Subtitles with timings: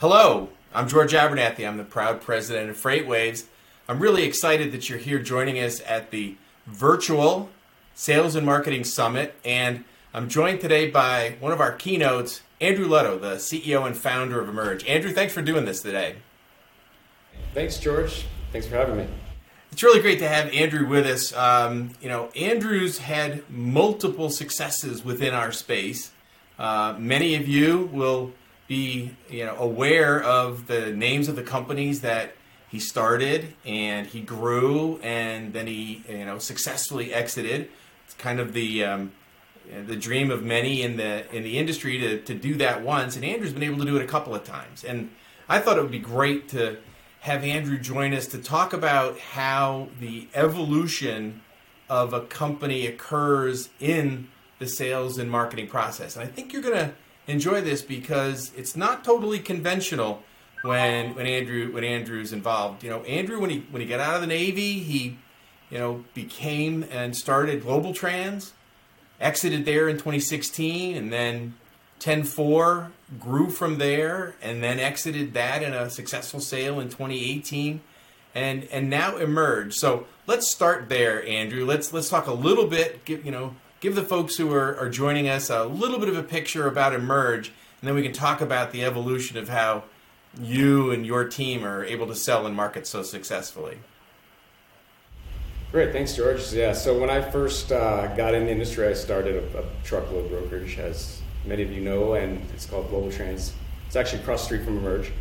[0.00, 1.68] Hello, I'm George Abernathy.
[1.68, 3.44] I'm the proud president of FreightWaves.
[3.86, 7.50] I'm really excited that you're here joining us at the virtual
[7.94, 9.34] Sales and Marketing Summit.
[9.44, 9.84] And
[10.14, 14.48] I'm joined today by one of our keynotes, Andrew Leto, the CEO and founder of
[14.48, 14.86] Emerge.
[14.86, 16.14] Andrew, thanks for doing this today.
[17.52, 18.24] Thanks, George.
[18.52, 19.06] Thanks for having me.
[19.70, 21.34] It's really great to have Andrew with us.
[21.34, 26.10] Um, you know, Andrew's had multiple successes within our space.
[26.58, 28.32] Uh, many of you will
[28.70, 32.34] be you know aware of the names of the companies that
[32.68, 37.68] he started and he grew and then he you know successfully exited.
[38.04, 39.10] It's kind of the um,
[39.86, 43.24] the dream of many in the in the industry to, to do that once, and
[43.24, 44.84] Andrew's been able to do it a couple of times.
[44.84, 45.10] And
[45.48, 46.78] I thought it would be great to
[47.22, 51.42] have Andrew join us to talk about how the evolution
[51.88, 54.28] of a company occurs in
[54.60, 56.14] the sales and marketing process.
[56.14, 56.94] And I think you're going to
[57.30, 60.22] enjoy this because it's not totally conventional
[60.62, 62.84] when when Andrew when Andrew's involved.
[62.84, 65.18] You know, Andrew when he when he got out of the Navy, he
[65.70, 68.52] you know became and started GlobalTranz,
[69.20, 71.54] exited there in 2016, and then
[72.00, 77.80] 10-4 grew from there, and then exited that in a successful sale in 2018,
[78.34, 79.74] and and now Emerge.
[79.74, 81.64] So let's start there, Andrew.
[81.64, 83.04] Let's let's talk a little bit.
[83.04, 86.16] Give, you know give the folks who are, are joining us a little bit of
[86.16, 87.48] a picture about Emerge,
[87.80, 89.84] and then we can talk about the evolution of how
[90.40, 93.78] you and your team are able to sell and market so successfully.
[95.72, 96.52] Great, thanks, George.
[96.52, 100.28] Yeah, so when I first uh, got in the industry, I started a, a, truckload
[100.28, 103.52] brokerage, as many of you know, and it's called GlobalTranz.
[103.86, 105.12] It's actually across the street from Emerge.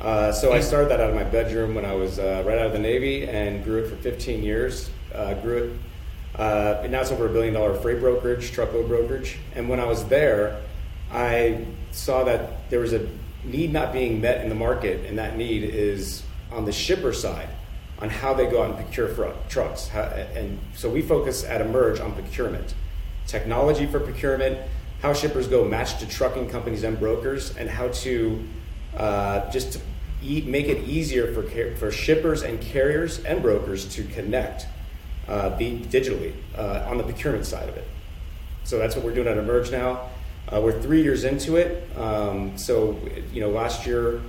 [0.00, 2.66] Uh, so I started that out of my bedroom when I was uh, right out
[2.66, 4.88] of the Navy and grew it for 15 years.
[5.14, 5.72] Uh, grew it
[6.36, 9.38] uh, now it's over a billion dollar freight brokerage, truckload brokerage.
[9.54, 10.62] And when I was there,
[11.12, 13.06] I saw that there was a
[13.44, 17.48] need not being met in the market, and that need is on the shipper side,
[17.98, 19.90] on how they go out and procure trucks.
[19.90, 22.74] And so we focus at Emerge on procurement,
[23.26, 24.58] technology for procurement,
[25.02, 28.44] how shippers go match to trucking companies and brokers, and how to
[28.96, 29.80] uh, just to
[30.22, 31.42] e- make it easier for,
[31.76, 34.66] for shippers and carriers and brokers to connect
[35.30, 37.86] uh, be digitally uh, on the procurement side of it.
[38.64, 40.10] So that's what we're doing at Emerge now.
[40.48, 41.96] Uh, we're three years into it.
[41.96, 42.98] Um, so,
[43.32, 44.20] you know, last year,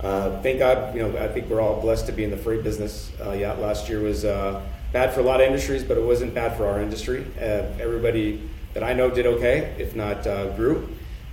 [0.00, 2.62] uh, thank God, you know, I think we're all blessed to be in the freight
[2.62, 3.10] business.
[3.24, 4.60] Uh, yeah, last year was uh,
[4.92, 7.26] bad for a lot of industries, but it wasn't bad for our industry.
[7.38, 8.42] everybody
[8.74, 10.24] that I know did okay, if not
[10.56, 10.88] grew.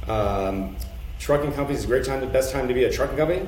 [0.07, 0.77] Um,
[1.19, 3.45] trucking companies is a great time, the best time to be a trucking company.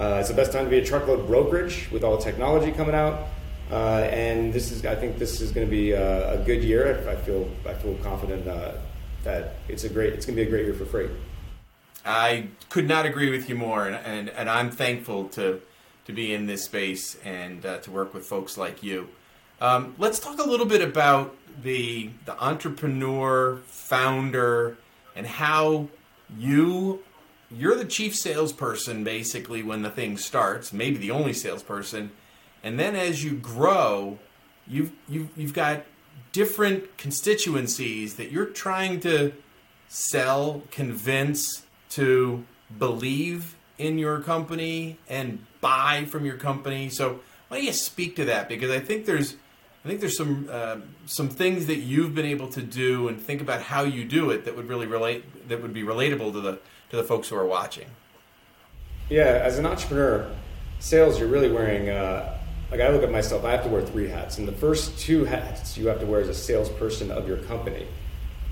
[0.00, 3.28] it's the best time to be a truckload brokerage with all the technology coming out.
[3.70, 7.06] Uh, and this is, I think, this is going to be a, a, good year.
[7.08, 8.72] I feel, I feel confident uh,
[9.24, 11.10] that it's a great, it's going to be a great year for freight.
[12.04, 15.60] I could not agree with you more, and and, and I'm thankful to
[16.06, 19.08] to be in this space and uh, to work with folks like you.
[19.60, 24.78] Um, let's talk a little bit about the the entrepreneur, founder,
[25.14, 25.88] and how
[26.38, 27.02] you
[27.50, 32.10] you're the chief salesperson basically when the thing starts, maybe the only salesperson
[32.62, 34.18] and then as you grow,
[34.66, 35.84] you've you've you've got
[36.32, 39.32] different constituencies that you're trying to
[39.88, 42.44] sell, convince to
[42.78, 46.90] believe in your company and buy from your company.
[46.90, 48.48] So why don't you speak to that?
[48.48, 49.36] Because I think there's
[49.84, 50.76] I think there's some uh,
[51.06, 54.44] some things that you've been able to do and think about how you do it
[54.44, 56.58] that would really relate that would be relatable to the
[56.90, 57.86] to the folks who are watching.
[59.08, 60.30] Yeah, as an entrepreneur,
[60.80, 62.37] sales you're really wearing uh,
[62.70, 64.38] like I look at myself, I have to wear three hats.
[64.38, 67.86] And the first two hats you have to wear as a salesperson of your company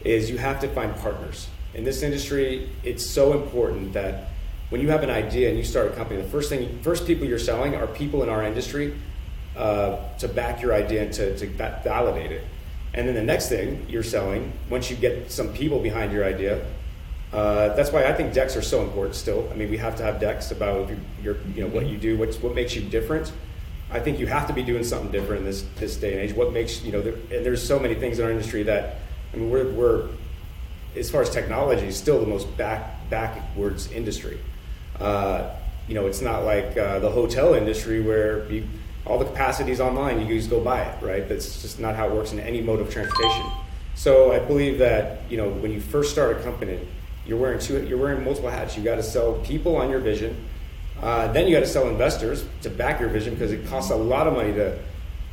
[0.05, 1.49] is you have to find partners.
[1.75, 4.29] In this industry, it's so important that
[4.71, 7.27] when you have an idea and you start a company, the first thing, first people
[7.27, 8.95] you're selling are people in our industry
[9.57, 11.47] uh, to back your idea and to, to
[11.85, 12.45] validate it.
[12.95, 16.65] And then the next thing you're selling, once you get some people behind your idea,
[17.33, 19.49] uh, that's why I think decks are so important still.
[19.53, 20.91] I mean, we have to have decks about
[21.23, 23.33] your, you know, what you do, what's, what makes you different.
[23.91, 26.35] I think you have to be doing something different in this this day and age.
[26.35, 28.97] What makes you know, there, and there's so many things in our industry that
[29.33, 30.09] I mean, we're we're
[30.97, 34.41] as far as technology, is still the most back backwards industry.
[34.99, 35.55] Uh,
[35.87, 38.67] you know, it's not like uh, the hotel industry where you,
[39.05, 40.27] all the capacity is online.
[40.27, 41.29] You just go buy it, right?
[41.29, 43.47] That's just not how it works in any mode of transportation.
[43.95, 46.81] So I believe that you know when you first start a company,
[47.25, 48.77] you're wearing two, you're wearing multiple hats.
[48.77, 50.45] You got to sell people on your vision
[51.03, 53.97] uh, then you got to sell investors to back your vision because it costs a
[53.97, 54.79] lot of money to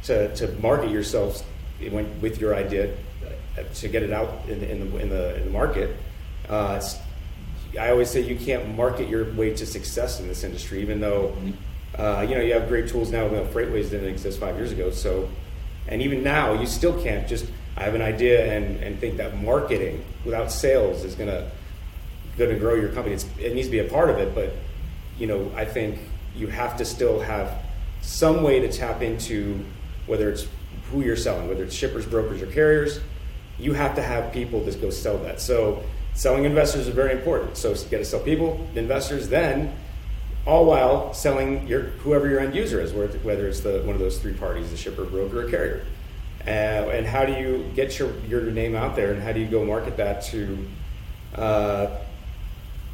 [0.04, 1.44] to, to market yourself
[2.22, 2.94] with your idea
[3.58, 5.96] uh, to get it out in, in, the, in, the, in the market.
[6.50, 6.82] Uh,
[7.80, 11.36] I always say you can't market your way to success in this industry, even though
[11.98, 13.28] uh, you know you have great tools now.
[13.28, 15.30] Know, FreightWaves didn't exist five years ago, so
[15.88, 17.46] and even now you still can't just
[17.76, 21.50] I have an idea and, and think that marketing without sales is gonna
[22.38, 23.16] gonna grow your company.
[23.16, 24.54] It's, it needs to be a part of it, but
[25.18, 26.00] you know I think
[26.36, 27.60] you have to still have
[28.02, 29.64] some way to tap into
[30.08, 30.48] whether it's
[30.92, 33.00] who you're selling, whether it's shippers, brokers, or carriers.
[33.58, 35.40] You have to have people to go sell that.
[35.40, 35.84] So
[36.14, 37.58] selling investors is very important.
[37.58, 39.76] So you got to sell people, investors, then
[40.46, 44.20] all while selling your whoever your end user is, whether it's the one of those
[44.20, 45.86] three parties, the shipper, broker, or carrier.
[46.46, 49.48] Uh, and how do you get your, your name out there, and how do you
[49.48, 50.68] go market that to,
[51.36, 51.88] uh,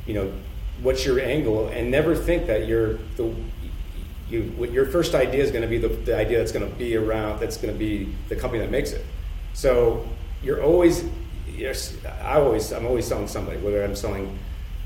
[0.05, 0.31] you know,
[0.81, 1.67] what's your angle?
[1.69, 3.33] And never think that you're the
[4.29, 6.95] you your first idea is going to be the, the idea that's going to be
[6.95, 9.05] around that's going to be the company that makes it.
[9.53, 10.07] So
[10.43, 11.03] you're always
[11.47, 14.37] yes, I always I'm always selling somebody, whether I'm selling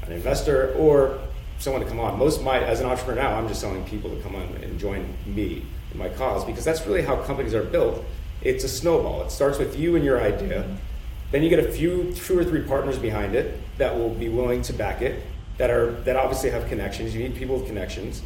[0.03, 1.19] an investor or
[1.59, 2.17] someone to come on.
[2.17, 5.13] Most my as an entrepreneur now, I'm just selling people to come on and join
[5.25, 8.03] me in my cause because that's really how companies are built.
[8.41, 9.23] It's a snowball.
[9.23, 10.63] It starts with you and your idea.
[10.63, 10.75] Mm-hmm.
[11.31, 14.61] Then you get a few, two or three partners behind it that will be willing
[14.63, 15.23] to back it.
[15.57, 17.15] That are that obviously have connections.
[17.15, 18.21] You need people with connections.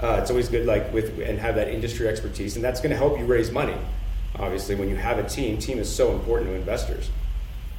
[0.00, 2.96] Uh, it's always good, like with and have that industry expertise, and that's going to
[2.96, 3.76] help you raise money.
[4.38, 7.10] Obviously, when you have a team, team is so important to investors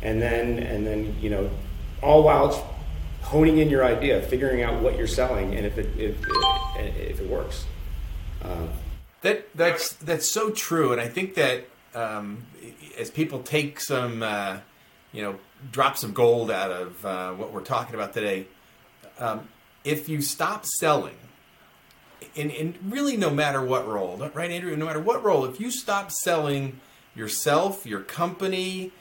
[0.02, 1.50] and then and then you know,
[2.02, 2.76] all while
[3.22, 6.18] honing in your idea, figuring out what you're selling, and if it if
[6.80, 7.66] if, if it works.
[8.44, 8.70] Um,
[9.22, 12.46] that that's that's so true, and I think that um,
[13.00, 14.58] as people take some, uh,
[15.14, 15.36] you know,
[15.72, 18.48] drop some gold out of uh, what we're talking about today,
[19.22, 19.48] um,
[19.84, 21.16] if you stop selling,
[22.36, 25.72] and, and really no matter what role, right, Andrew, no matter what role, if you
[25.72, 26.80] stop selling
[27.16, 28.92] yourself, your company,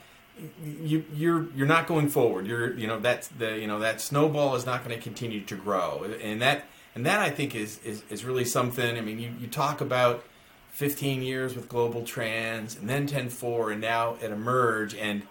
[0.63, 2.45] you you're you're not going forward.
[2.47, 5.55] You're you know that's the you know that snowball is not going to continue to
[5.55, 6.65] grow, and that
[6.95, 8.97] and that I think is is, is really something.
[8.97, 10.23] I mean, you, you talk about
[10.71, 15.23] 15 years with GlobalTranz, and then 10-4, and now at Emerge, and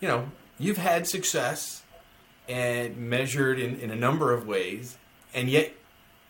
[0.00, 1.82] you know you've had success
[2.48, 4.96] and measured in, in a number of ways,
[5.34, 5.72] and yet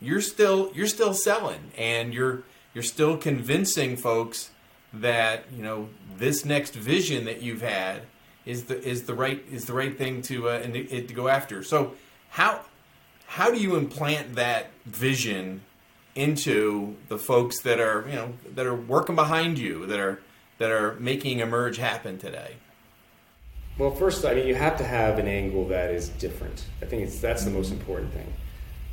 [0.00, 2.42] you're still you're still selling, and you're
[2.74, 4.50] you're still convincing folks
[4.92, 8.02] that you know this next vision that you've had
[8.44, 11.62] is the is the right is the right thing to uh, to go after.
[11.62, 11.94] So
[12.30, 12.60] how
[13.26, 15.62] how do you implant that vision
[16.14, 20.22] into the folks that are you know that are working behind you that are
[20.58, 22.56] that are making emerge happen today?
[23.78, 26.64] Well, first, I mean, you have to have an angle that is different.
[26.80, 28.32] I think it's that's the most important thing.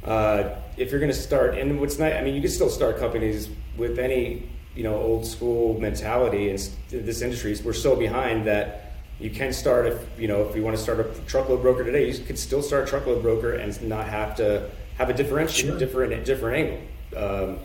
[0.04, 2.98] Uh, if you're going to start, and what's nice, I mean, you can still start
[2.98, 6.60] companies with any you know old school mentality, and
[6.90, 10.76] this industry we're so behind that you can start if you know if you want
[10.76, 14.08] to start a truckload broker today, you could still start a truckload broker and not
[14.08, 15.80] have to have a differential, sure.
[15.80, 16.80] different different angle.
[17.16, 17.60] Um,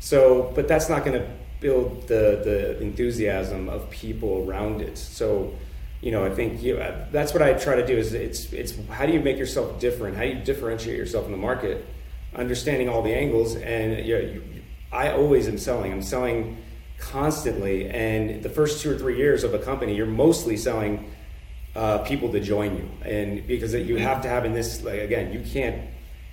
[0.00, 1.26] so, but that's not going to
[1.60, 4.98] build the the enthusiasm of people around it.
[4.98, 5.54] So,
[6.00, 6.76] you know, I think you,
[7.10, 7.96] that's what I try to do.
[7.96, 10.16] Is it's it's how do you make yourself different?
[10.16, 11.84] How do you differentiate yourself in the market?
[12.34, 14.42] Understanding all the angles, and you, you,
[14.92, 15.92] I always am selling.
[15.92, 16.58] I'm selling
[16.98, 17.88] constantly.
[17.88, 21.10] And the first two or three years of a company, you're mostly selling
[21.74, 25.32] uh, people to join you, and because you have to have in this like again,
[25.32, 25.82] you can't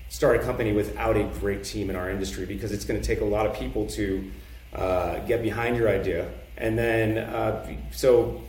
[0.09, 3.21] start a company without a great team in our industry because it's going to take
[3.21, 4.31] a lot of people to
[4.73, 8.43] uh, get behind your idea, and then uh, so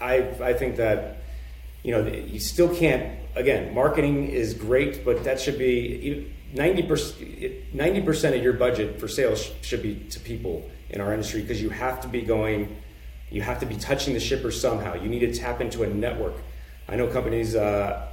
[0.00, 1.18] I I think that
[1.82, 8.36] you know you still can't again marketing is great, but that should be 90% 90%
[8.36, 12.00] of your budget for sales should be to people in our industry because you have
[12.00, 12.76] to be going,
[13.30, 14.94] you have to be touching the shipper somehow.
[14.94, 16.34] You need to tap into a network.
[16.88, 18.08] I know companies uh,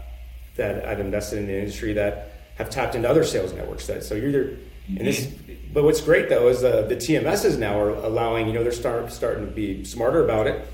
[0.56, 3.88] that I've invested in the industry that have tapped into other sales networks.
[3.88, 5.26] That so you're either and this,
[5.72, 8.48] but what's great though is uh, the TMSs now are allowing.
[8.48, 10.68] You know, they're start, starting to be smarter about it,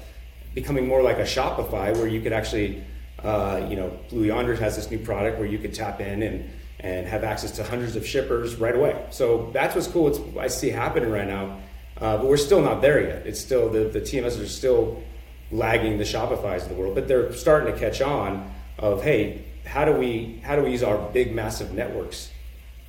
[0.53, 2.83] becoming more like a Shopify where you could actually,
[3.23, 6.49] uh, you know, Blue Yonder has this new product where you could tap in and
[6.81, 9.05] and have access to hundreds of shippers right away.
[9.09, 10.07] So that's what's cool.
[10.07, 11.59] It's I see happening right now
[11.99, 13.27] uh, but we're still not there yet.
[13.27, 15.03] It's still the, the TMS are still
[15.51, 18.53] lagging the Shopify's of the world, but they're starting to catch on.
[18.77, 22.31] Of hey, how do we how do we use our big massive networks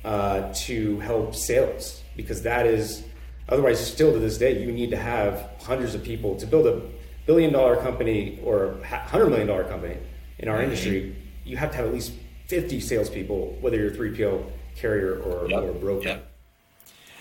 [0.05, 2.01] uh, to help sales?
[2.15, 3.03] Because that is
[3.49, 6.81] otherwise still to this day you need to have hundreds of people to build a
[7.25, 9.97] billion dollar company or hundred million dollar company
[10.39, 10.63] in our mm-hmm.
[10.65, 11.15] industry.
[11.45, 12.13] You have to have at least
[12.47, 15.63] fifty salespeople, whether you're a three PL carrier or, yep.
[15.63, 16.07] or broker.
[16.07, 16.27] Yep.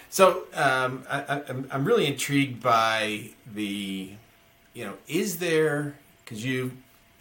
[0.09, 1.41] So um, I,
[1.71, 4.13] am really intrigued by the,
[4.75, 6.73] you know, is there because you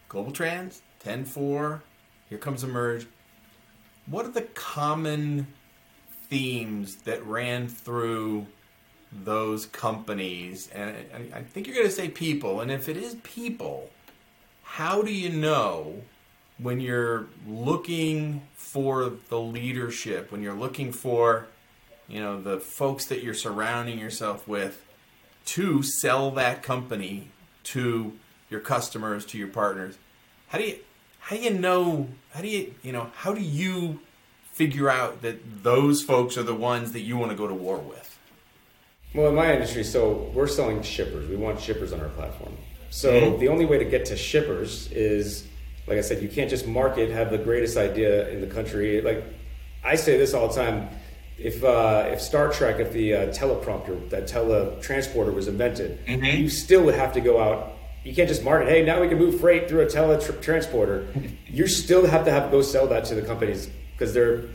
[0.09, 1.83] GlobalTranz 10 4
[2.29, 3.05] here comes emerge
[4.07, 5.47] what are the common
[6.29, 8.47] themes that ran through
[9.11, 10.69] those companies?
[10.69, 10.95] And
[11.33, 12.61] I think you're going to say people.
[12.61, 13.89] And if it is people,
[14.63, 16.01] how do you know
[16.57, 21.47] when you're looking for the leadership, when you're looking for,
[22.07, 24.85] you know, the folks that you're surrounding yourself with
[25.45, 27.29] to sell that company
[27.63, 28.13] to
[28.49, 29.97] your customers, to your partners?
[30.47, 30.79] How do you
[31.19, 33.99] how do you know how do you you know how do you
[34.53, 37.77] figure out that those folks are the ones that you want to go to war
[37.77, 38.18] with?
[39.13, 41.27] Well, in my industry, so we're selling shippers.
[41.27, 42.55] We want shippers on our platform.
[42.91, 43.39] So mm-hmm.
[43.39, 45.47] the only way to get to shippers is,
[45.87, 49.01] like I said, you can't just market, have the greatest idea in the country.
[49.01, 49.23] Like
[49.83, 50.89] I say this all the time.
[51.37, 56.25] If uh, if Star Trek, if the uh, teleprompter, that teletransporter was invented, mm-hmm.
[56.25, 59.17] you still would have to go out you can't just market, hey, now we can
[59.17, 61.31] move freight through a teletransporter.
[61.47, 64.45] you still have to have go sell that to the companies because they're,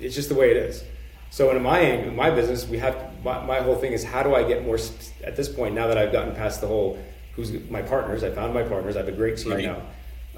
[0.00, 0.82] it's just the way it is.
[1.30, 4.34] So in my in my business, we have my, my, whole thing is how do
[4.34, 4.78] I get more
[5.24, 6.98] at this point now that I've gotten past the whole
[7.36, 8.24] who's my partners.
[8.24, 8.96] I found my partners.
[8.96, 9.64] I have a great team right.
[9.64, 9.82] now.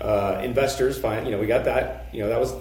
[0.00, 1.24] Uh, investors, fine.
[1.24, 2.08] You know, we got that.
[2.12, 2.54] You know, that was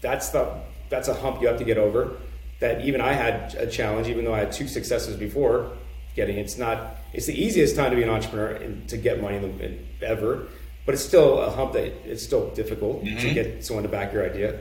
[0.00, 2.16] that's the that's a hump you have to get over.
[2.60, 5.72] That even I had a challenge, even though I had two successes before
[6.14, 6.36] getting.
[6.36, 6.96] It's not.
[7.12, 10.48] It's the easiest time to be an entrepreneur and to get money in the, ever,
[10.86, 13.18] but it's still a hump that it's still difficult mm-hmm.
[13.18, 14.60] to get someone to back your idea.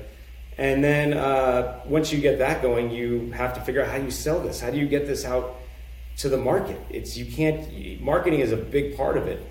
[0.60, 4.12] And then uh, once you get that going, you have to figure out how you
[4.12, 4.60] sell this.
[4.60, 5.56] How do you get this out
[6.18, 6.78] to the market?
[6.90, 8.02] It's you can't.
[8.02, 9.42] Marketing is a big part of it,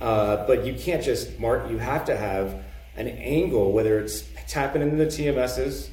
[0.00, 1.70] uh, but you can't just mark.
[1.70, 2.64] You have to have
[2.96, 5.90] an angle, whether it's tapping into the TMSs,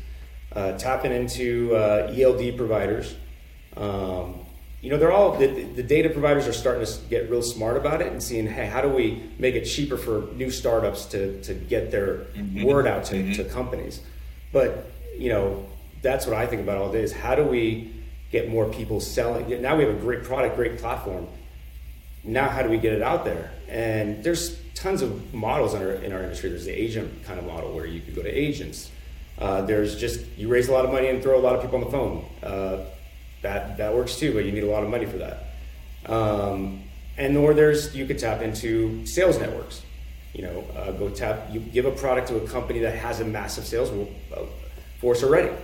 [0.53, 3.17] uh, tapping into uh, ELD providers.
[3.75, 4.45] Um,
[4.79, 8.01] you know, they're all the, the, data providers are starting to get real smart about
[8.01, 11.53] it and seeing, hey, how do we make it cheaper for new startups to to
[11.53, 12.63] get their mm-hmm.
[12.63, 13.33] word out to, mm-hmm.
[13.33, 13.99] to companies?
[14.53, 15.65] But you know,
[16.01, 17.93] that's what I think about all day is how do we
[18.31, 19.61] get more people selling?
[19.61, 21.27] Now we have a great product, great platform.
[22.23, 23.51] Now, how do we get it out there?
[23.67, 26.49] And there's tons of models in our, in our industry.
[26.49, 28.89] There's the agent kind of model where you could go to agents.
[29.37, 31.79] Uh, there's just you raise a lot of money and throw a lot of people
[31.79, 32.25] on the phone.
[32.41, 32.85] Uh,
[33.41, 35.47] that that works too, but you need a lot of money for that.
[36.05, 36.83] Um,
[37.17, 39.81] and or there's you could tap into sales networks.
[40.33, 41.49] You know, uh, go tap.
[41.51, 43.89] You give a product to a company that has a massive sales
[44.35, 44.45] uh,
[44.99, 45.55] force already.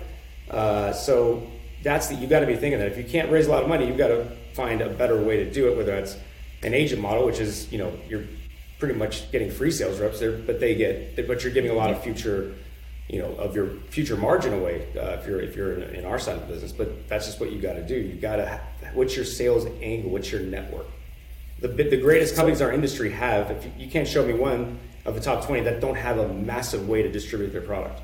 [0.50, 1.48] Uh, so
[1.84, 3.70] that's the you've got to be thinking that if you can't raise a lot of
[3.70, 5.78] money, you've got to find a better way to do it.
[5.78, 6.18] Whether that's
[6.64, 8.26] an agent model, which is you know you're
[8.80, 11.90] pretty much getting free sales reps there, but they get but you're giving a lot
[11.90, 12.56] of future
[13.08, 16.20] you know of your future margin away uh, if you're if you're in, in, our
[16.20, 16.72] side of the business.
[16.72, 17.96] But that's just what you got to do.
[17.96, 18.62] You got to
[18.94, 20.12] what's your sales angle?
[20.12, 20.88] What's your network?
[21.62, 23.52] The the greatest companies in our industry have.
[23.52, 26.28] If you, you can't show me one of the top twenty that don't have a
[26.28, 28.02] massive way to distribute their product.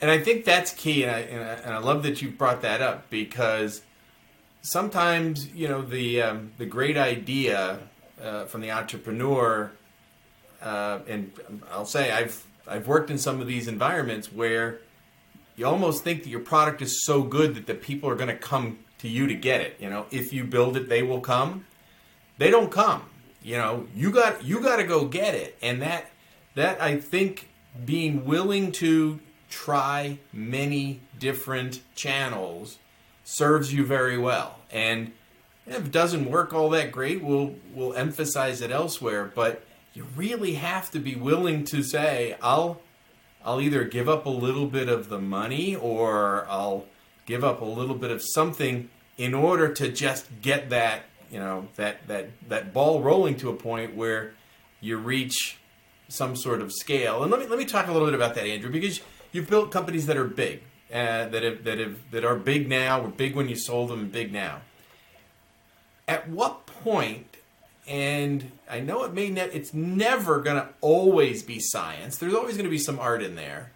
[0.00, 2.60] And I think that's key, and I, and I, and I love that you brought
[2.62, 3.82] that up because
[4.60, 7.78] sometimes you know the um, the great idea
[8.22, 9.70] uh, from the entrepreneur,
[10.60, 11.32] uh, and
[11.70, 14.80] I'll say I've I've worked in some of these environments where
[15.56, 18.36] you almost think that your product is so good that the people are going to
[18.36, 19.76] come to you to get it.
[19.80, 21.64] You know, if you build it, they will come.
[22.38, 23.04] They don't come.
[23.42, 26.10] You know, you got you got to go get it, and that
[26.54, 27.48] that I think
[27.84, 32.78] being willing to try many different channels
[33.24, 34.58] serves you very well.
[34.70, 35.12] And
[35.66, 39.30] if it doesn't work all that great, we'll we'll emphasize it elsewhere.
[39.34, 42.80] But you really have to be willing to say, I'll
[43.44, 46.86] I'll either give up a little bit of the money or I'll
[47.26, 51.68] give up a little bit of something in order to just get that, you know,
[51.76, 54.34] that that that ball rolling to a point where
[54.80, 55.58] you reach
[56.08, 57.22] some sort of scale.
[57.22, 59.00] And let me let me talk a little bit about that, Andrew, because
[59.32, 60.62] you've built companies that are big,
[60.92, 64.08] uh, that have that have that are big now, were big when you sold them,
[64.08, 64.60] big now.
[66.06, 67.34] At what point?
[67.86, 72.16] and I know it may ne- it's never going to always be science.
[72.16, 73.72] There's always going to be some art in there.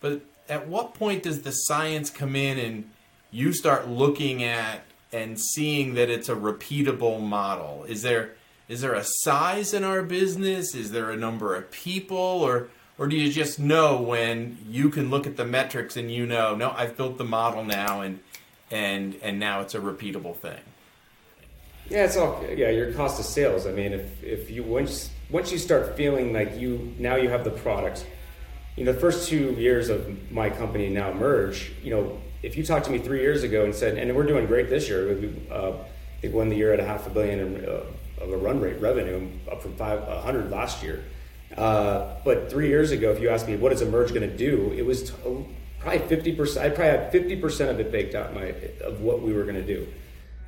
[0.00, 2.90] But at what point does the science come in and
[3.30, 4.82] you start looking at
[5.12, 7.84] and seeing that it's a repeatable model?
[7.88, 8.34] Is there
[8.68, 10.74] is there a size in our business?
[10.74, 15.10] Is there a number of people or or do you just know when you can
[15.10, 18.20] look at the metrics and you know, no, I've built the model now and
[18.70, 20.60] and and now it's a repeatable thing?
[21.90, 22.70] Yeah, it's all yeah.
[22.70, 23.66] Your cost of sales.
[23.66, 27.44] I mean, if if you once once you start feeling like you now you have
[27.44, 28.06] the product,
[28.76, 31.72] you know, the first two years of my company now merge.
[31.82, 34.46] You know, if you talked to me three years ago and said, and we're doing
[34.46, 35.14] great this year.
[35.14, 35.72] We, uh,
[36.30, 37.82] won the year at a half a billion in, uh,
[38.20, 41.02] of a run rate revenue, up from five hundred last year.
[41.56, 44.72] Uh, but three years ago, if you asked me what is Emerge going to do,
[44.76, 45.46] it was t-
[45.80, 46.66] probably fifty percent.
[46.66, 49.56] I probably had fifty percent of it baked out my of what we were going
[49.56, 49.88] to do.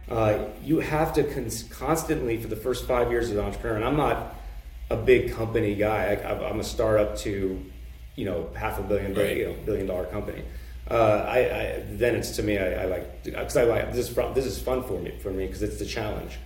[0.09, 3.77] Uh, you have to cons- constantly for the first five years as an entrepreneur.
[3.77, 4.35] And I'm not
[4.91, 6.15] a big company guy.
[6.15, 7.65] I, am a startup to,
[8.15, 9.37] you know, half a billion, right.
[9.37, 10.45] you know, billion dollar company.
[10.91, 14.15] Uh, I, I, then it's to me I, I like because I like this is
[14.35, 16.39] this is fun for me for me because it's the challenge.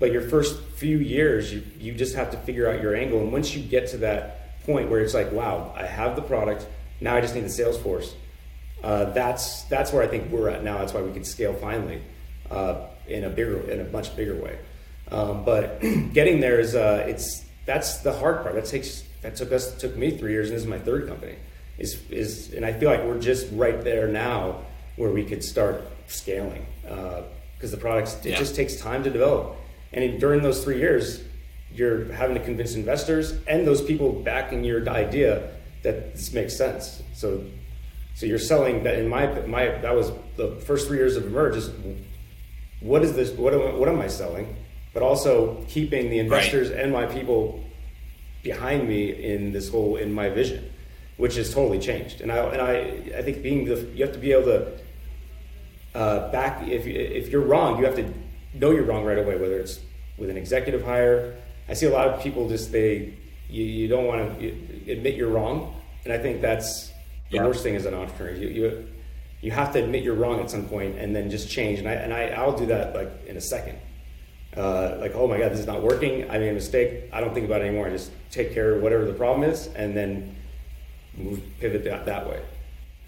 [0.00, 3.32] But your first few years, you you just have to figure out your angle, and
[3.32, 6.66] once you get to that point where it's like, wow, I have the product,
[7.00, 8.14] now I just need the sales force.
[8.82, 10.78] Uh, that's that's where I think we're at now.
[10.78, 12.02] That's why we can scale finally
[12.50, 14.58] uh, in a bigger in a much bigger way.
[15.12, 15.80] Um, but
[16.12, 18.56] getting there is uh, it's that's the hard part.
[18.56, 21.36] That takes that took us took me three years, and this is my third company
[21.78, 24.62] is is and I feel like we're just right there now
[24.96, 28.38] where we could start scaling because uh, the products it yeah.
[28.38, 29.56] just takes time to develop
[29.92, 31.22] and during those three years
[31.72, 35.50] you're having to convince investors and those people backing your idea
[35.82, 37.44] that this makes sense so
[38.14, 41.56] so you're selling that in my my that was the first three years of emerge
[41.56, 41.70] is
[42.80, 44.56] what is this what am, what am I selling
[44.92, 46.80] but also keeping the investors right.
[46.80, 47.64] and my people
[48.44, 50.70] behind me in this whole in my vision
[51.16, 52.20] which has totally changed.
[52.20, 54.78] And I and I I think being the you have to be able to
[55.94, 58.12] uh, back if if you're wrong, you have to
[58.54, 59.36] know you're wrong right away.
[59.36, 59.80] Whether it's
[60.18, 61.36] with an executive hire,
[61.68, 63.14] I see a lot of people just they
[63.48, 64.46] you, you don't want to
[64.90, 66.88] admit you're wrong, and I think that's
[67.30, 67.44] the yeah.
[67.44, 68.34] worst thing as an entrepreneur.
[68.34, 68.88] You, you
[69.40, 71.78] you have to admit you're wrong at some point and then just change.
[71.78, 73.78] And I and I I'll do that like in a second.
[74.56, 76.30] Uh, like, oh my God, this is not working.
[76.30, 77.10] I made a mistake.
[77.12, 77.88] I don't think about it anymore.
[77.88, 80.36] I just take care of whatever the problem is, and then
[81.16, 82.42] move, pivot that, that way.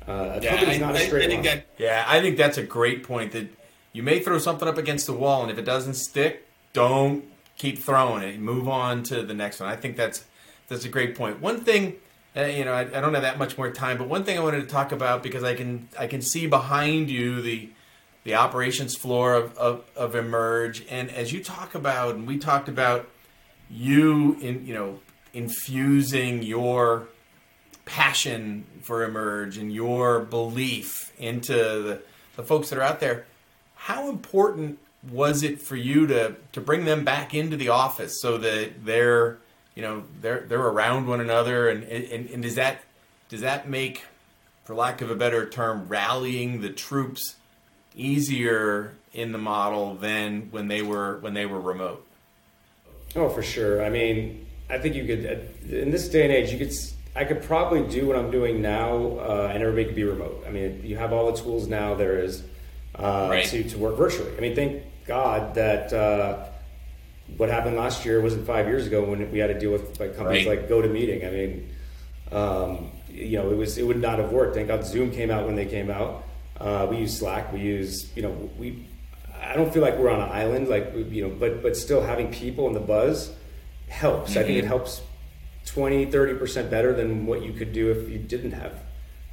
[0.06, 3.32] Uh, yeah, I, not a straight I, That, yeah, I think that's a great point.
[3.32, 3.48] That
[3.92, 7.24] you may throw something up against the wall, and if it doesn't stick, don't
[7.56, 8.38] keep throwing it.
[8.38, 9.68] Move on to the next one.
[9.68, 10.24] I think that's
[10.68, 11.40] that's a great point.
[11.40, 11.96] One thing,
[12.36, 14.42] uh, you know, I, I, don't have that much more time, but one thing I
[14.42, 17.70] wanted to talk about because I can I can see behind you the
[18.24, 22.68] the operations floor of, of, of Emerge, and as you talk about, and we talked
[22.68, 23.08] about
[23.70, 25.00] you in you know
[25.32, 27.08] infusing your
[27.86, 32.02] passion for Emerge and your belief into the,
[32.36, 33.24] the folks that are out there,
[33.74, 34.78] how important
[35.10, 39.38] was it for you to to bring them back into the office so that they're
[39.74, 41.68] you know they're they're around one another?
[41.68, 42.82] And and, and does that
[43.28, 44.04] does that make
[44.64, 47.36] for lack of a better term rallying the troops
[47.94, 52.04] easier in the model than when they were when they were remote?
[53.14, 53.82] Oh for sure.
[53.82, 55.24] I mean i think you could
[55.70, 56.72] in this day and age you could
[57.16, 60.44] I could probably do what I'm doing now, uh, and everybody could be remote.
[60.46, 62.42] I mean, you have all the tools now there is
[62.94, 63.46] uh, right.
[63.46, 64.36] to, to work virtually.
[64.36, 66.44] I mean, thank God that uh,
[67.38, 70.14] what happened last year wasn't five years ago when we had to deal with like
[70.14, 70.60] companies right.
[70.60, 71.26] like GoToMeeting.
[71.26, 71.70] I mean,
[72.32, 74.54] um, you know, it was it would not have worked.
[74.54, 76.24] Thank God Zoom came out when they came out.
[76.60, 77.50] Uh, we use Slack.
[77.50, 78.86] We use you know we.
[79.40, 82.30] I don't feel like we're on an island, like you know, but but still having
[82.30, 83.32] people and the buzz
[83.88, 84.32] helps.
[84.32, 84.38] Mm-hmm.
[84.38, 84.68] I think it mm-hmm.
[84.68, 85.00] helps
[85.66, 88.80] 20, 30% better than what you could do if you didn't have,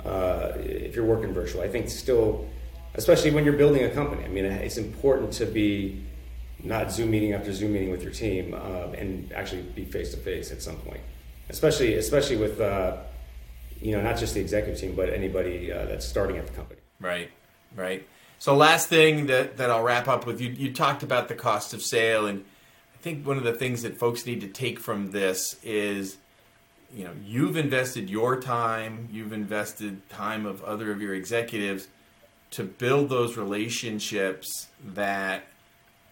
[0.03, 1.61] uh, if you're working virtual.
[1.61, 2.47] I think still,
[2.95, 6.03] especially when you're building a company, I mean, it's important to be
[6.63, 10.17] not Zoom meeting after Zoom meeting with your team uh, and actually be face to
[10.17, 11.01] face at some point,
[11.49, 12.97] especially, especially with, uh,
[13.81, 16.79] you know, not just the executive team, but anybody uh, that's starting at the company.
[16.99, 17.29] Right,
[17.75, 18.07] right.
[18.39, 21.73] So last thing that, that I'll wrap up with, you, you talked about the cost
[21.73, 22.43] of sale and
[22.93, 26.17] I think one of the things that folks need to take from this is
[26.93, 31.87] you know you've invested your time you've invested time of other of your executives
[32.51, 35.43] to build those relationships that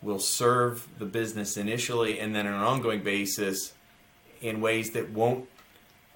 [0.02, 3.74] will serve the business initially and then on an ongoing basis
[4.42, 5.48] in ways that won't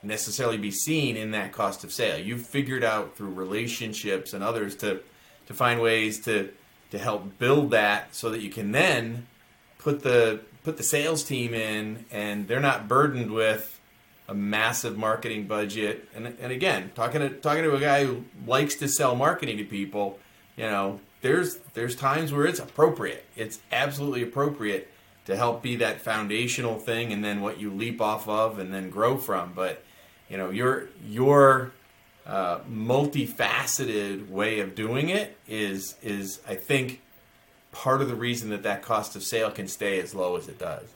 [0.01, 2.17] necessarily be seen in that cost of sale.
[2.17, 5.01] You've figured out through relationships and others to
[5.47, 6.51] to find ways to
[6.91, 9.27] to help build that so that you can then
[9.77, 13.79] put the put the sales team in and they're not burdened with
[14.27, 16.07] a massive marketing budget.
[16.15, 19.63] And, and again, talking to talking to a guy who likes to sell marketing to
[19.63, 20.19] people,
[20.57, 23.25] you know, there's there's times where it's appropriate.
[23.35, 24.91] It's absolutely appropriate
[25.25, 28.89] to help be that foundational thing, and then what you leap off of, and then
[28.89, 29.53] grow from.
[29.53, 29.83] But
[30.29, 31.71] you know, your your
[32.25, 37.01] uh, multifaceted way of doing it is is I think
[37.71, 40.57] part of the reason that that cost of sale can stay as low as it
[40.57, 40.87] does.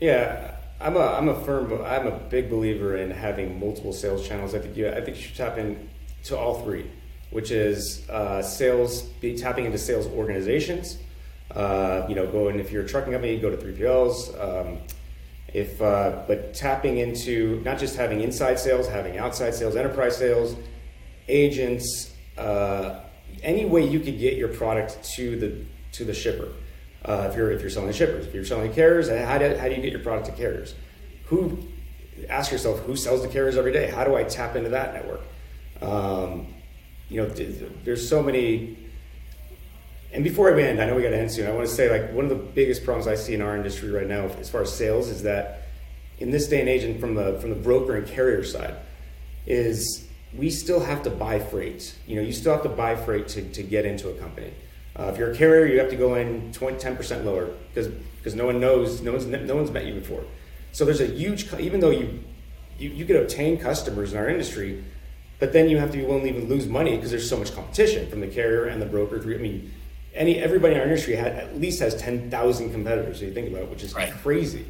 [0.00, 4.54] Yeah, I'm a I'm a firm I'm a big believer in having multiple sales channels.
[4.54, 5.88] I think you I think you should tap in
[6.24, 6.90] to all three,
[7.30, 10.98] which is uh, sales be tapping into sales organizations.
[11.50, 14.38] Uh, you know, going if you're a trucking company, go to 3PLs.
[14.40, 14.78] Um,
[15.54, 20.56] if uh, but tapping into not just having inside sales, having outside sales, enterprise sales,
[21.28, 23.00] agents, uh,
[23.42, 26.48] any way you could get your product to the to the shipper.
[27.06, 29.74] Uh, if you're if you're selling shippers, if you're selling carriers, how do, how do
[29.74, 30.74] you get your product to carriers?
[31.26, 31.56] Who
[32.28, 33.88] ask yourself who sells to carriers every day?
[33.90, 35.20] How do I tap into that network?
[35.80, 36.48] Um,
[37.08, 38.76] you know, there's so many.
[40.12, 41.46] And before I end, I know we got to end soon.
[41.46, 43.90] I want to say like one of the biggest problems I see in our industry
[43.90, 45.68] right now, as far as sales, is that
[46.18, 48.74] in this day and age, and from the from the broker and carrier side,
[49.46, 51.94] is we still have to buy freight.
[52.06, 54.52] You know, you still have to buy freight to, to get into a company.
[54.98, 58.34] Uh, if you're a carrier, you have to go in 20, 10% lower because because
[58.34, 60.24] no one knows, no one's no one's met you before.
[60.72, 62.22] So there's a huge, even though you
[62.78, 64.84] you, you could obtain customers in our industry,
[65.38, 67.54] but then you have to be willing to even lose money because there's so much
[67.54, 69.16] competition from the carrier and the broker.
[69.16, 69.72] I mean,
[70.14, 73.20] any everybody in our industry had, at least has 10,000 competitors.
[73.20, 74.12] So you think about it, which is right.
[74.12, 74.66] crazy.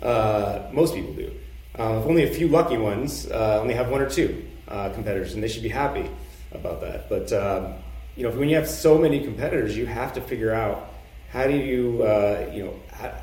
[0.00, 1.32] Uh, most people do.
[1.78, 5.42] Uh, only a few lucky ones uh, only have one or two uh, competitors, and
[5.42, 6.10] they should be happy
[6.52, 7.08] about that.
[7.08, 7.74] But um,
[8.16, 10.92] you know, when you have so many competitors, you have to figure out
[11.30, 13.14] how do you, uh, you know, how,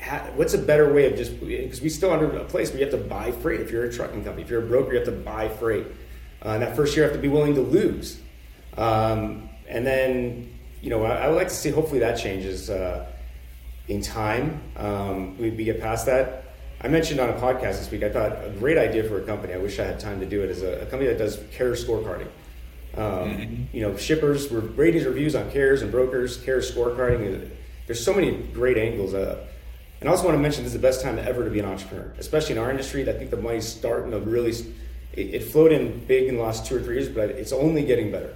[0.00, 2.84] how, what's a better way of just because we still under a place where you
[2.84, 3.60] have to buy freight.
[3.60, 5.86] If you're a trucking company, if you're a broker, you have to buy freight.
[6.44, 8.20] Uh, and that first year, you have to be willing to lose.
[8.76, 11.70] Um, and then, you know, I, I, would like to see.
[11.70, 13.06] Hopefully, that changes uh,
[13.88, 14.60] in time.
[14.76, 16.44] Um, we, we get past that.
[16.80, 18.02] I mentioned on a podcast this week.
[18.02, 19.54] I thought a great idea for a company.
[19.54, 20.50] I wish I had time to do it.
[20.50, 22.28] Is a, a company that does carrier scorecarding.
[22.96, 23.76] Um, mm-hmm.
[23.76, 27.50] You know, shippers, ratings, reviews on carriers and brokers, carrier scorecarding.
[27.86, 29.12] There's so many great angles.
[29.12, 29.44] Uh,
[30.00, 31.66] and I also want to mention this is the best time ever to be an
[31.66, 33.08] entrepreneur, especially in our industry.
[33.08, 34.52] I think the money's starting to really.
[35.12, 37.84] It, it flowed in big in the last two or three years, but it's only
[37.84, 38.34] getting better.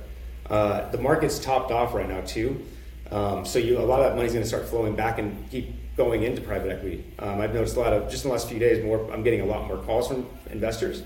[0.48, 2.64] Uh, the market's topped off right now too,
[3.10, 5.74] um, so you, a lot of that money's going to start flowing back and keep
[5.96, 7.04] going into private equity.
[7.18, 9.12] Um, I've noticed a lot of just in the last few days, more.
[9.12, 11.02] I'm getting a lot more calls from investors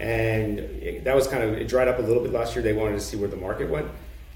[0.00, 2.62] and it, that was kind of it dried up a little bit last year.
[2.62, 3.88] They wanted to see where the market went.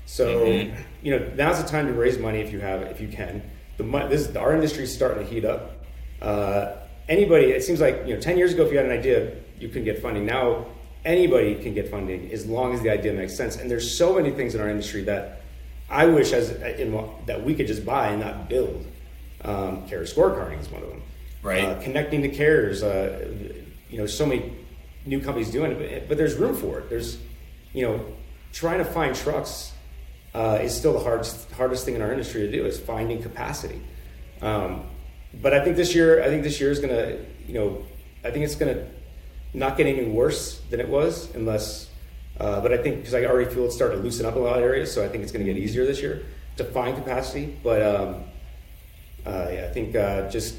[0.06, 0.82] So mm-hmm.
[1.02, 3.42] you know now's the time to raise money if you have if you can.
[3.76, 5.72] The this our industry is starting to heat up.
[6.20, 6.76] Uh,
[7.08, 9.68] anybody, it seems like you know, ten years ago, if you had an idea, you
[9.68, 10.26] couldn't get funding.
[10.26, 10.66] Now
[11.04, 13.56] anybody can get funding as long as the idea makes sense.
[13.56, 15.42] And there's so many things in our industry that
[15.90, 16.92] I wish as in,
[17.26, 18.86] that we could just buy and not build.
[19.44, 21.02] Um, carrier scorecarding is one of them.
[21.42, 21.64] Right.
[21.64, 22.82] Uh, connecting to carriers.
[22.82, 23.32] Uh,
[23.90, 24.52] you know, so many
[25.04, 26.88] new companies doing it, but, but there's room for it.
[26.88, 27.18] There's,
[27.72, 28.04] you know,
[28.52, 29.72] trying to find trucks
[30.34, 33.80] uh, is still the hardest hardest thing in our industry to do is finding capacity.
[34.40, 34.86] Um,
[35.34, 37.84] but I think this year, I think this year is gonna, you know,
[38.24, 38.86] I think it's gonna
[39.54, 41.88] not get any worse than it was unless.
[42.40, 44.56] Uh, but I think because I already feel it's starting to loosen up a lot
[44.56, 46.24] of areas, so I think it's going to get easier this year
[46.56, 47.56] to find capacity.
[47.62, 48.24] But um,
[49.26, 50.56] uh, yeah, I think uh, just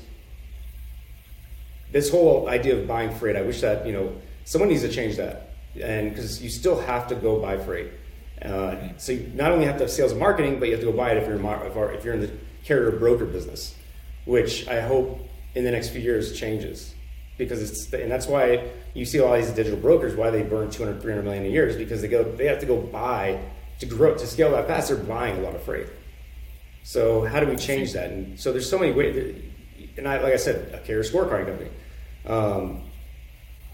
[1.92, 5.18] this whole idea of buying freight, I wish that you know someone needs to change
[5.18, 5.50] that,
[5.82, 7.92] and because you still have to go buy freight.
[8.42, 10.92] Uh, so you not only have to have sales and marketing, but you have to
[10.92, 12.32] go buy it if you're if you're in the
[12.64, 13.76] carrier broker business,
[14.26, 16.94] which I hope in the next few years changes.
[17.38, 21.02] Because it's and that's why you see all these digital brokers why they burn 200
[21.02, 23.40] 300 million a year is because they go they have to go buy
[23.80, 25.88] to grow to scale that fast they're buying a lot of freight.
[26.84, 28.12] So how do we change that?
[28.12, 29.42] And so there's so many ways
[29.98, 31.70] and I, like i said a carrier scorecard company.
[32.26, 32.84] Um,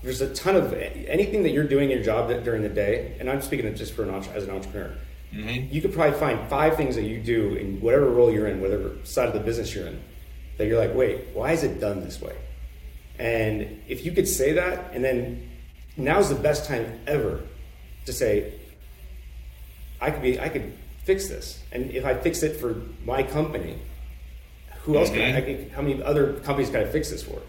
[0.01, 3.15] there's a ton of anything that you're doing in your job that, during the day,
[3.19, 4.95] and I'm speaking just for an as an entrepreneur.
[5.33, 5.73] Mm-hmm.
[5.73, 8.95] You could probably find five things that you do in whatever role you're in, whatever
[9.03, 10.01] side of the business you're in,
[10.57, 12.35] that you're like, wait, why is it done this way?
[13.19, 15.49] And if you could say that, and then
[15.97, 17.41] now's the best time ever
[18.05, 18.53] to say,
[20.01, 23.77] I could be, I could fix this, and if I fix it for my company,
[24.83, 25.19] who else mm-hmm.
[25.19, 27.41] can I, I can, how many other companies can I fix this for?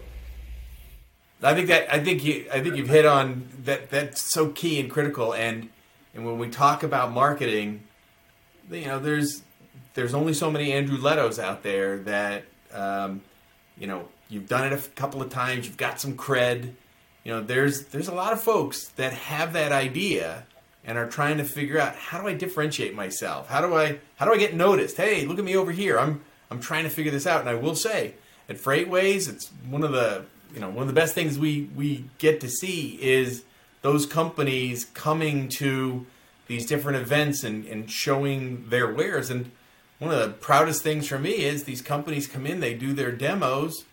[1.43, 3.89] I think that I think you I think you've hit on that.
[3.89, 5.33] That's so key and critical.
[5.33, 5.69] And
[6.13, 7.83] and when we talk about marketing,
[8.69, 9.43] you know, there's
[9.93, 13.21] there's only so many Andrew Letos out there that um,
[13.77, 15.65] you know you've done it a couple of times.
[15.65, 16.73] You've got some cred.
[17.23, 20.45] You know, there's there's a lot of folks that have that idea
[20.83, 23.47] and are trying to figure out how do I differentiate myself?
[23.49, 24.97] How do I how do I get noticed?
[24.97, 25.99] Hey, look at me over here.
[25.99, 27.41] I'm I'm trying to figure this out.
[27.41, 28.15] And I will say,
[28.49, 32.05] at FreightWaves, it's one of the you know one of the best things we we
[32.17, 33.43] get to see is
[33.81, 36.05] those companies coming to
[36.47, 39.29] these different events and, and showing their wares.
[39.29, 39.51] And
[39.99, 43.11] one of the proudest things for me is these companies come in they do their
[43.11, 43.85] demos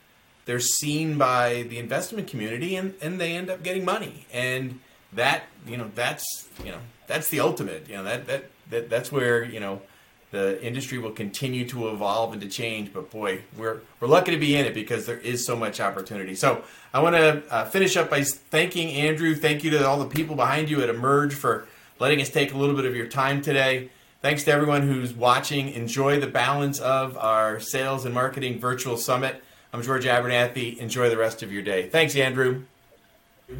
[0.48, 4.26] they're seen by the investment community and, and they end up getting money.
[4.32, 4.80] And
[5.12, 7.86] that you know that's you know that's the ultimate.
[7.86, 9.82] You know that that, that that's where you know
[10.30, 12.92] the industry will continue to evolve and to change.
[12.92, 16.34] But boy, we're we're lucky to be in it because there is so much opportunity.
[16.34, 16.62] So
[16.92, 19.34] I want to uh, finish up by thanking Andrew.
[19.34, 21.66] Thank you to all the people behind you at Emerge for
[21.98, 23.90] letting us take a little bit of your time today.
[24.20, 25.68] Thanks to everyone who's watching.
[25.70, 29.42] Enjoy the balance of our sales and marketing virtual summit.
[29.72, 30.76] I'm George Abernathy.
[30.78, 31.88] Enjoy the rest of your day.
[31.88, 32.64] Thanks, Andrew.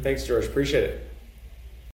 [0.01, 0.45] Thanks, George.
[0.45, 1.08] Appreciate it.